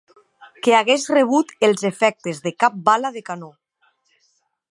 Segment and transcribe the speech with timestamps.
[0.63, 3.53] ...que hagués rebut els efectes de cap bala de canó.